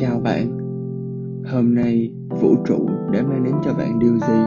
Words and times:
Chào 0.00 0.20
bạn, 0.20 0.58
hôm 1.46 1.74
nay 1.74 2.12
vũ 2.40 2.54
trụ 2.66 2.88
đã 3.12 3.22
mang 3.22 3.44
đến 3.44 3.54
cho 3.64 3.74
bạn 3.74 3.98
điều 3.98 4.18
gì? 4.18 4.42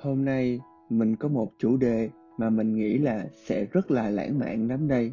Hôm 0.00 0.24
nay 0.24 0.60
mình 0.90 1.16
có 1.16 1.28
một 1.28 1.52
chủ 1.58 1.76
đề 1.76 2.10
mà 2.38 2.50
mình 2.50 2.74
nghĩ 2.74 2.98
là 2.98 3.26
sẽ 3.46 3.66
rất 3.72 3.90
là 3.90 4.10
lãng 4.10 4.38
mạn 4.38 4.68
lắm 4.68 4.88
đây. 4.88 5.12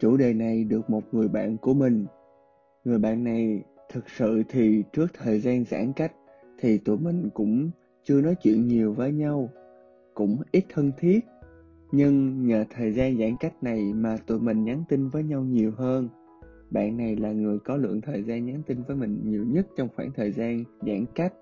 Chủ 0.00 0.16
đề 0.16 0.32
này 0.34 0.64
được 0.64 0.90
một 0.90 1.02
người 1.12 1.28
bạn 1.28 1.56
của 1.56 1.74
mình. 1.74 2.06
Người 2.84 2.98
bạn 2.98 3.24
này 3.24 3.62
thực 3.92 4.10
sự 4.10 4.42
thì 4.48 4.82
trước 4.92 5.06
thời 5.22 5.40
gian 5.40 5.64
giãn 5.64 5.92
cách 5.92 6.12
thì 6.58 6.78
tụi 6.78 6.98
mình 6.98 7.30
cũng 7.34 7.70
chưa 8.04 8.20
nói 8.20 8.34
chuyện 8.42 8.66
nhiều 8.66 8.92
với 8.92 9.12
nhau, 9.12 9.48
cũng 10.14 10.36
ít 10.52 10.64
thân 10.68 10.92
thiết. 10.98 11.20
Nhưng 11.92 12.46
nhờ 12.46 12.64
thời 12.70 12.92
gian 12.92 13.18
giãn 13.18 13.36
cách 13.40 13.62
này 13.62 13.92
mà 13.94 14.16
tụi 14.26 14.40
mình 14.40 14.64
nhắn 14.64 14.84
tin 14.88 15.08
với 15.08 15.22
nhau 15.22 15.42
nhiều 15.42 15.72
hơn 15.76 16.08
bạn 16.72 16.96
này 16.96 17.16
là 17.16 17.32
người 17.32 17.58
có 17.58 17.76
lượng 17.76 18.00
thời 18.00 18.22
gian 18.22 18.46
nhắn 18.46 18.62
tin 18.66 18.82
với 18.82 18.96
mình 18.96 19.20
nhiều 19.24 19.44
nhất 19.44 19.66
trong 19.76 19.88
khoảng 19.96 20.12
thời 20.12 20.32
gian 20.32 20.64
giãn 20.80 21.04
cách. 21.14 21.32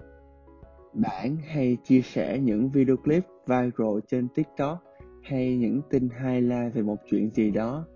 Bạn 0.94 1.36
hay 1.36 1.76
chia 1.84 2.00
sẻ 2.00 2.38
những 2.38 2.70
video 2.70 2.96
clip 2.96 3.24
viral 3.46 3.98
trên 4.08 4.28
TikTok 4.28 4.84
hay 5.22 5.56
những 5.56 5.80
tin 5.90 6.08
highlight 6.08 6.74
về 6.74 6.82
một 6.82 6.96
chuyện 7.10 7.30
gì 7.34 7.50
đó, 7.50 7.86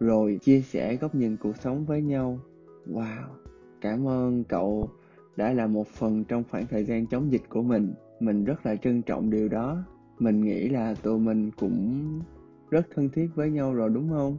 rồi 0.00 0.38
chia 0.42 0.60
sẻ 0.60 0.96
góc 0.96 1.14
nhìn 1.14 1.36
cuộc 1.36 1.56
sống 1.56 1.84
với 1.84 2.02
nhau. 2.02 2.40
Wow, 2.86 3.22
cảm 3.80 4.08
ơn 4.08 4.44
cậu 4.44 4.90
đã 5.36 5.52
là 5.52 5.66
một 5.66 5.86
phần 5.86 6.24
trong 6.24 6.44
khoảng 6.50 6.66
thời 6.66 6.84
gian 6.84 7.06
chống 7.06 7.32
dịch 7.32 7.42
của 7.48 7.62
mình. 7.62 7.92
Mình 8.20 8.44
rất 8.44 8.66
là 8.66 8.76
trân 8.76 9.02
trọng 9.02 9.30
điều 9.30 9.48
đó. 9.48 9.84
Mình 10.18 10.40
nghĩ 10.40 10.68
là 10.68 10.94
tụi 11.02 11.18
mình 11.18 11.50
cũng 11.50 12.04
rất 12.70 12.86
thân 12.94 13.08
thiết 13.08 13.26
với 13.34 13.50
nhau 13.50 13.74
rồi 13.74 13.90
đúng 13.90 14.10
không? 14.10 14.38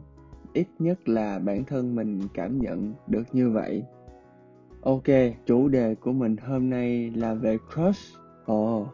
Ít 0.52 0.66
nhất 0.78 1.08
là 1.08 1.38
bản 1.38 1.64
thân 1.64 1.94
mình 1.94 2.20
cảm 2.34 2.58
nhận 2.58 2.94
được 3.06 3.24
như 3.32 3.50
vậy. 3.50 3.82
Ok, 4.82 5.04
chủ 5.46 5.68
đề 5.68 5.94
của 5.94 6.12
mình 6.12 6.36
hôm 6.36 6.70
nay 6.70 7.10
là 7.10 7.34
về 7.34 7.58
crush. 7.74 8.18
Ồ, 8.46 8.86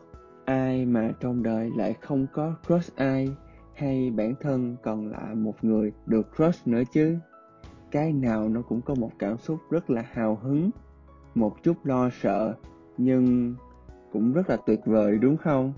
ai 0.45 0.87
mà 0.87 1.13
trong 1.21 1.43
đời 1.43 1.71
lại 1.77 1.95
không 2.01 2.27
có 2.33 2.55
crush 2.67 2.97
ai? 2.97 3.29
Hay 3.75 4.11
bản 4.11 4.35
thân 4.41 4.77
còn 4.83 5.11
là 5.11 5.35
một 5.35 5.65
người 5.65 5.93
được 6.07 6.27
crush 6.37 6.67
nữa 6.67 6.83
chứ? 6.93 7.17
Cái 7.91 8.13
nào 8.13 8.48
nó 8.48 8.63
cũng 8.63 8.81
có 8.81 8.95
một 8.95 9.11
cảm 9.19 9.39
xúc 9.39 9.59
rất 9.70 9.91
là 9.91 10.05
hào 10.13 10.39
hứng, 10.43 10.70
một 11.35 11.63
chút 11.63 11.77
lo 11.85 12.11
sợ, 12.20 12.55
nhưng 12.98 13.55
cũng 14.13 14.33
rất 14.33 14.51
là 14.51 14.57
tuyệt 14.67 14.81
vời, 14.85 15.19
đúng 15.19 15.37
không? 15.37 15.73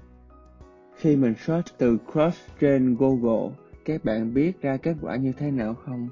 Khi 0.97 1.17
mình 1.17 1.35
search 1.35 1.79
từ 1.79 1.99
crush 2.13 2.59
trên 2.61 2.97
google 2.99 3.55
các 3.89 4.05
bạn 4.05 4.35
biết 4.35 4.63
ra 4.63 4.77
kết 4.77 4.97
quả 5.01 5.17
như 5.17 5.33
thế 5.33 5.51
nào 5.51 5.75
không? 5.75 6.09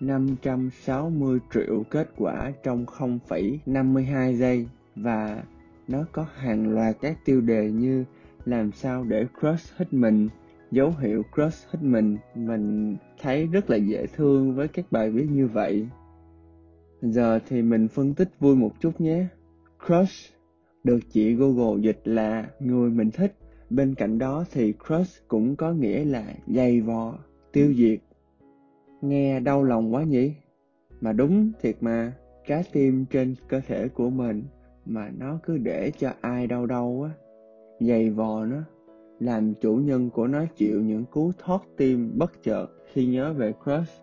560 0.00 1.38
triệu 1.54 1.82
kết 1.90 2.08
quả 2.16 2.52
trong 2.62 2.86
0,52 2.86 4.32
giây 4.32 4.66
và 4.96 5.42
nó 5.88 6.04
có 6.12 6.26
hàng 6.34 6.74
loạt 6.74 6.96
các 7.00 7.18
tiêu 7.24 7.40
đề 7.40 7.70
như 7.70 8.04
làm 8.44 8.72
sao 8.72 9.04
để 9.04 9.26
crush 9.40 9.76
hết 9.76 9.92
mình, 9.92 10.28
dấu 10.70 10.94
hiệu 11.00 11.22
crush 11.34 11.68
hết 11.70 11.78
mình. 11.82 12.16
Mình 12.34 12.96
thấy 13.22 13.46
rất 13.46 13.70
là 13.70 13.76
dễ 13.76 14.06
thương 14.06 14.54
với 14.54 14.68
các 14.68 14.84
bài 14.90 15.10
viết 15.10 15.26
như 15.30 15.46
vậy. 15.46 15.86
Giờ 17.02 17.38
thì 17.48 17.62
mình 17.62 17.88
phân 17.88 18.14
tích 18.14 18.28
vui 18.40 18.56
một 18.56 18.72
chút 18.80 19.00
nhé. 19.00 19.26
Crush 19.86 20.34
được 20.84 21.00
chị 21.10 21.34
Google 21.34 21.82
dịch 21.82 22.00
là 22.04 22.46
người 22.60 22.90
mình 22.90 23.10
thích 23.10 23.34
Bên 23.70 23.94
cạnh 23.94 24.18
đó 24.18 24.44
thì 24.52 24.74
crush 24.86 25.28
cũng 25.28 25.56
có 25.56 25.72
nghĩa 25.72 26.04
là 26.04 26.24
dày 26.46 26.80
vò, 26.80 27.18
tiêu 27.52 27.74
diệt. 27.74 27.98
Nghe 29.00 29.40
đau 29.40 29.62
lòng 29.64 29.94
quá 29.94 30.04
nhỉ? 30.04 30.32
Mà 31.00 31.12
đúng 31.12 31.52
thiệt 31.60 31.76
mà, 31.80 32.12
trái 32.46 32.64
tim 32.72 33.04
trên 33.10 33.34
cơ 33.48 33.60
thể 33.66 33.88
của 33.88 34.10
mình 34.10 34.42
mà 34.86 35.10
nó 35.18 35.38
cứ 35.42 35.58
để 35.58 35.92
cho 35.98 36.12
ai 36.20 36.46
đau 36.46 36.66
đau 36.66 37.02
á, 37.02 37.10
dày 37.80 38.10
vò 38.10 38.44
nó, 38.44 38.62
làm 39.20 39.54
chủ 39.54 39.74
nhân 39.74 40.10
của 40.10 40.26
nó 40.26 40.44
chịu 40.56 40.80
những 40.80 41.04
cú 41.04 41.32
thoát 41.38 41.62
tim 41.76 42.12
bất 42.18 42.42
chợt 42.42 42.66
khi 42.92 43.06
nhớ 43.06 43.32
về 43.32 43.52
crush. 43.64 44.02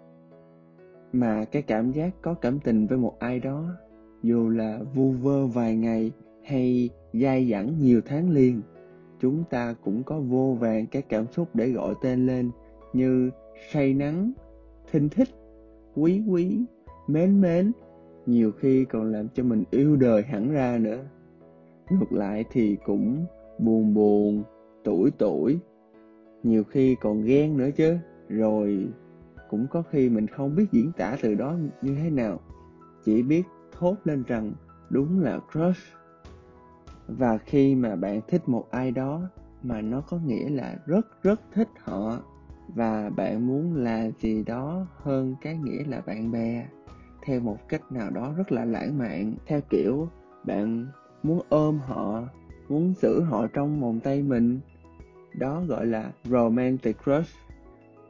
Mà 1.14 1.46
cái 1.46 1.62
cảm 1.62 1.92
giác 1.92 2.14
có 2.22 2.34
cảm 2.34 2.60
tình 2.60 2.88
với 2.88 2.98
một 2.98 3.20
ai 3.20 3.40
đó, 3.40 3.66
dù 4.24 4.50
là 4.50 4.80
vu 4.96 5.12
vơ 5.12 5.48
vài 5.48 5.76
ngày 5.76 6.12
hay 6.44 6.90
dai 7.14 7.50
dẳng 7.50 7.80
nhiều 7.80 8.02
tháng 8.06 8.30
liền, 8.30 8.62
chúng 9.22 9.44
ta 9.50 9.76
cũng 9.84 10.04
có 10.04 10.20
vô 10.20 10.58
vàng 10.60 10.86
các 10.88 11.06
cảm 11.10 11.26
xúc 11.32 11.48
để 11.54 11.70
gọi 11.70 11.94
tên 12.02 12.26
lên 12.26 12.52
như 12.94 13.30
say 13.72 13.94
nắng, 13.94 14.32
thinh 14.92 15.10
thích, 15.10 15.28
quý 15.96 16.24
quý, 16.28 16.66
mến 17.08 17.42
mến, 17.42 17.72
nhiều 18.26 18.52
khi 18.52 18.86
còn 18.86 19.12
làm 19.12 19.28
cho 19.34 19.44
mình 19.44 19.64
yêu 19.72 19.96
đời 19.96 20.24
hẳn 20.24 20.52
ra 20.52 20.78
nữa. 20.82 21.04
Ngược 21.90 22.12
lại 22.12 22.46
thì 22.52 22.78
cũng 22.86 23.26
buồn 23.60 23.94
buồn, 23.94 24.44
tuổi 24.84 25.12
tuổi, 25.18 25.60
nhiều 26.44 26.64
khi 26.64 26.96
còn 27.02 27.24
ghen 27.24 27.58
nữa 27.58 27.70
chứ, 27.76 27.98
rồi 28.30 28.88
cũng 29.50 29.68
có 29.72 29.84
khi 29.92 30.10
mình 30.10 30.28
không 30.28 30.56
biết 30.56 30.66
diễn 30.72 30.92
tả 30.98 31.18
từ 31.22 31.36
đó 31.36 31.56
như 31.82 31.96
thế 31.96 32.10
nào, 32.10 32.40
chỉ 33.06 33.24
biết 33.24 33.44
thốt 33.72 33.96
lên 34.04 34.24
rằng 34.28 34.54
đúng 34.90 35.20
là 35.20 35.40
crush 35.52 35.97
và 37.08 37.38
khi 37.38 37.76
mà 37.76 37.96
bạn 37.96 38.22
thích 38.28 38.50
một 38.50 38.68
ai 38.72 38.92
đó 38.92 39.30
mà 39.64 39.82
nó 39.82 40.02
có 40.02 40.18
nghĩa 40.26 40.50
là 40.50 40.76
rất 40.86 41.24
rất 41.24 41.42
thích 41.54 41.70
họ 41.80 42.20
và 42.76 43.10
bạn 43.10 43.48
muốn 43.48 43.76
là 43.76 44.10
gì 44.20 44.44
đó 44.44 44.88
hơn 44.96 45.36
cái 45.42 45.58
nghĩa 45.58 45.84
là 45.88 46.02
bạn 46.02 46.32
bè 46.32 46.68
theo 47.26 47.40
một 47.40 47.58
cách 47.70 47.92
nào 47.92 48.10
đó 48.10 48.34
rất 48.38 48.52
là 48.52 48.66
lãng 48.66 48.98
mạn 48.98 49.36
theo 49.46 49.62
kiểu 49.70 50.08
bạn 50.44 50.88
muốn 51.24 51.42
ôm 51.50 51.80
họ 51.80 52.24
muốn 52.70 52.94
giữ 53.02 53.22
họ 53.22 53.48
trong 53.48 53.82
vòng 53.82 54.00
tay 54.00 54.22
mình 54.22 54.60
đó 55.38 55.62
gọi 55.68 55.86
là 55.86 56.12
romantic 56.24 56.98
crush. 57.04 57.30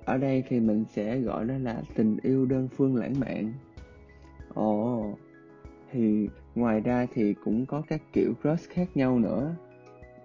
Ở 0.06 0.18
đây 0.18 0.44
thì 0.48 0.60
mình 0.60 0.86
sẽ 0.90 1.20
gọi 1.20 1.46
nó 1.46 1.58
là 1.58 1.82
tình 1.96 2.18
yêu 2.24 2.46
đơn 2.46 2.68
phương 2.78 2.96
lãng 2.96 3.20
mạn. 3.20 3.54
Ồ. 4.54 5.00
oh, 5.00 5.20
thì 5.92 6.30
ngoài 6.56 6.82
ra 6.82 7.08
thì 7.14 7.34
cũng 7.44 7.66
có 7.66 7.82
các 7.88 8.02
kiểu 8.14 8.34
crush 8.42 8.70
khác 8.70 8.88
nhau 8.96 9.20
nữa 9.20 9.56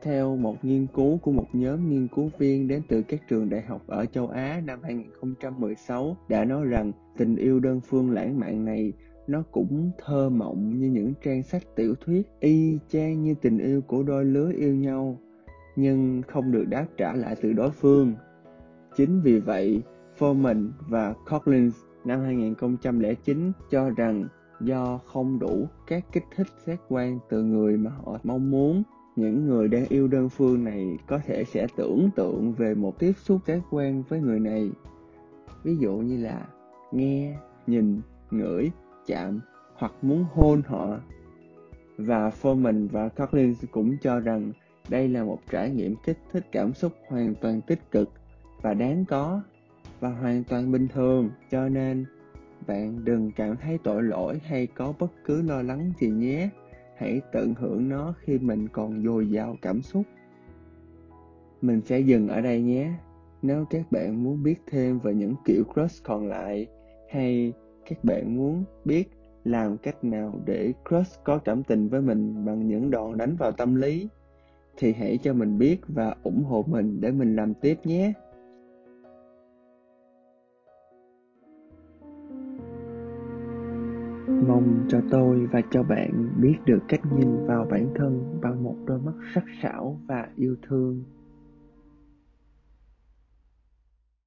theo 0.02 0.36
một 0.36 0.64
nghiên 0.64 0.86
cứu 0.86 1.18
của 1.18 1.32
một 1.32 1.46
nhóm 1.52 1.90
nghiên 1.90 2.08
cứu 2.08 2.30
viên 2.38 2.68
đến 2.68 2.82
từ 2.88 3.02
các 3.02 3.20
trường 3.28 3.50
đại 3.50 3.62
học 3.62 3.82
ở 3.86 4.06
châu 4.06 4.28
Á 4.28 4.62
năm 4.64 4.78
2016 4.82 6.16
đã 6.28 6.44
nói 6.44 6.64
rằng 6.64 6.92
tình 7.16 7.36
yêu 7.36 7.60
đơn 7.60 7.80
phương 7.80 8.10
lãng 8.10 8.40
mạn 8.40 8.64
này 8.64 8.92
nó 9.26 9.42
cũng 9.52 9.90
thơ 10.04 10.28
mộng 10.28 10.78
như 10.78 10.88
những 10.88 11.12
trang 11.24 11.42
sách 11.42 11.62
tiểu 11.76 11.94
thuyết 11.94 12.26
y 12.40 12.78
chang 12.88 13.22
như 13.22 13.34
tình 13.34 13.58
yêu 13.58 13.80
của 13.80 14.02
đôi 14.02 14.24
lứa 14.24 14.52
yêu 14.58 14.74
nhau 14.74 15.18
nhưng 15.76 16.22
không 16.28 16.52
được 16.52 16.64
đáp 16.68 16.86
trả 16.96 17.12
lại 17.12 17.36
từ 17.42 17.52
đối 17.52 17.70
phương. 17.70 18.14
Chính 18.96 19.20
vì 19.20 19.38
vậy, 19.38 19.82
Foreman 20.18 20.68
và 20.88 21.14
Collins 21.30 21.76
năm 22.04 22.20
2009 22.20 23.52
cho 23.70 23.90
rằng 23.90 24.28
do 24.64 24.98
không 25.06 25.38
đủ 25.38 25.66
các 25.86 26.04
kích 26.12 26.24
thích 26.36 26.46
giác 26.66 26.80
quan 26.88 27.18
từ 27.28 27.42
người 27.42 27.76
mà 27.76 27.90
họ 27.90 28.18
mong 28.24 28.50
muốn. 28.50 28.82
Những 29.16 29.46
người 29.46 29.68
đang 29.68 29.86
yêu 29.88 30.08
đơn 30.08 30.28
phương 30.28 30.64
này 30.64 30.98
có 31.06 31.18
thể 31.26 31.44
sẽ 31.44 31.66
tưởng 31.76 32.10
tượng 32.16 32.52
về 32.52 32.74
một 32.74 32.98
tiếp 32.98 33.12
xúc 33.16 33.40
giác 33.46 33.60
quan 33.70 34.02
với 34.08 34.20
người 34.20 34.40
này. 34.40 34.70
Ví 35.62 35.76
dụ 35.76 35.96
như 35.96 36.16
là 36.16 36.46
nghe, 36.92 37.36
nhìn, 37.66 38.00
ngửi, 38.30 38.70
chạm 39.06 39.40
hoặc 39.74 39.92
muốn 40.02 40.24
hôn 40.32 40.62
họ. 40.66 40.98
Và 41.96 42.30
Foreman 42.42 42.88
và 42.88 43.08
Collins 43.08 43.64
cũng 43.70 43.96
cho 44.02 44.20
rằng 44.20 44.52
đây 44.88 45.08
là 45.08 45.24
một 45.24 45.38
trải 45.50 45.70
nghiệm 45.70 45.94
kích 46.04 46.18
thích 46.32 46.46
cảm 46.52 46.74
xúc 46.74 46.92
hoàn 47.08 47.34
toàn 47.34 47.60
tích 47.60 47.90
cực 47.90 48.10
và 48.62 48.74
đáng 48.74 49.04
có 49.04 49.40
và 50.00 50.08
hoàn 50.08 50.44
toàn 50.44 50.72
bình 50.72 50.88
thường. 50.88 51.30
Cho 51.50 51.68
nên 51.68 52.04
bạn 52.66 53.04
đừng 53.04 53.30
cảm 53.36 53.56
thấy 53.56 53.78
tội 53.84 54.02
lỗi 54.02 54.40
hay 54.44 54.66
có 54.66 54.92
bất 54.98 55.12
cứ 55.24 55.42
lo 55.42 55.62
lắng 55.62 55.92
gì 56.00 56.08
nhé. 56.08 56.48
Hãy 56.96 57.20
tận 57.32 57.54
hưởng 57.54 57.88
nó 57.88 58.14
khi 58.20 58.38
mình 58.38 58.68
còn 58.68 59.04
dồi 59.04 59.30
dào 59.30 59.56
cảm 59.62 59.82
xúc. 59.82 60.02
Mình 61.62 61.80
sẽ 61.84 62.00
dừng 62.00 62.28
ở 62.28 62.40
đây 62.40 62.62
nhé. 62.62 62.92
Nếu 63.42 63.64
các 63.70 63.92
bạn 63.92 64.24
muốn 64.24 64.42
biết 64.42 64.62
thêm 64.70 64.98
về 64.98 65.14
những 65.14 65.34
kiểu 65.44 65.64
crush 65.74 66.04
còn 66.04 66.28
lại 66.28 66.66
hay 67.10 67.52
các 67.88 68.04
bạn 68.04 68.36
muốn 68.36 68.64
biết 68.84 69.10
làm 69.44 69.76
cách 69.78 70.04
nào 70.04 70.40
để 70.44 70.72
crush 70.88 71.24
có 71.24 71.38
cảm 71.38 71.62
tình 71.62 71.88
với 71.88 72.00
mình 72.00 72.44
bằng 72.44 72.68
những 72.68 72.90
đòn 72.90 73.18
đánh 73.18 73.36
vào 73.36 73.52
tâm 73.52 73.74
lý, 73.74 74.08
thì 74.76 74.92
hãy 74.92 75.18
cho 75.22 75.32
mình 75.32 75.58
biết 75.58 75.80
và 75.88 76.14
ủng 76.22 76.44
hộ 76.44 76.64
mình 76.66 77.00
để 77.00 77.10
mình 77.10 77.36
làm 77.36 77.54
tiếp 77.54 77.76
nhé. 77.84 78.12
Mong 84.48 84.84
cho 84.88 85.00
tôi 85.10 85.46
và 85.46 85.60
cho 85.70 85.82
bạn 85.82 86.28
biết 86.40 86.56
được 86.66 86.78
cách 86.88 87.00
nhìn 87.18 87.46
vào 87.46 87.66
bản 87.70 87.88
thân 87.94 88.38
bằng 88.42 88.64
một 88.64 88.76
đôi 88.86 88.98
mắt 88.98 89.12
sắc 89.34 89.44
sảo 89.62 90.00
và 90.06 90.28
yêu 90.36 90.56
thương. 90.68 91.04